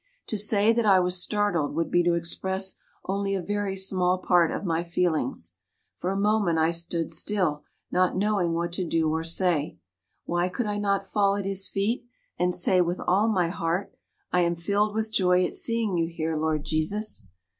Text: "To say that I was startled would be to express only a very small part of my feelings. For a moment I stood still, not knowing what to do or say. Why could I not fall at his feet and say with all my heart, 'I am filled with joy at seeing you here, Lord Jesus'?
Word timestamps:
"To 0.29 0.35
say 0.35 0.73
that 0.73 0.83
I 0.87 0.99
was 0.99 1.21
startled 1.21 1.75
would 1.75 1.91
be 1.91 2.01
to 2.05 2.15
express 2.15 2.77
only 3.05 3.35
a 3.35 3.39
very 3.43 3.75
small 3.75 4.17
part 4.17 4.49
of 4.49 4.65
my 4.65 4.81
feelings. 4.81 5.53
For 5.95 6.09
a 6.09 6.17
moment 6.17 6.57
I 6.57 6.71
stood 6.71 7.11
still, 7.11 7.65
not 7.91 8.15
knowing 8.17 8.53
what 8.53 8.71
to 8.73 8.83
do 8.83 9.11
or 9.11 9.23
say. 9.23 9.77
Why 10.25 10.49
could 10.49 10.65
I 10.65 10.79
not 10.79 11.05
fall 11.05 11.35
at 11.35 11.45
his 11.45 11.69
feet 11.69 12.03
and 12.39 12.55
say 12.55 12.81
with 12.81 12.99
all 12.99 13.29
my 13.29 13.49
heart, 13.49 13.93
'I 14.31 14.41
am 14.41 14.55
filled 14.55 14.95
with 14.95 15.13
joy 15.13 15.45
at 15.45 15.53
seeing 15.53 15.95
you 15.99 16.07
here, 16.07 16.35
Lord 16.35 16.65
Jesus'? 16.65 17.21